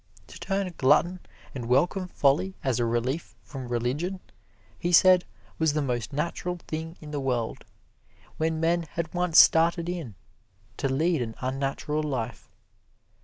[0.25, 1.19] To turn glutton
[1.53, 4.19] and welcome folly as a relief from religion,
[4.79, 5.25] he said,
[5.59, 7.65] was the most natural thing in the world,
[8.37, 10.15] when men had once started in
[10.77, 12.49] to lead an unnatural life.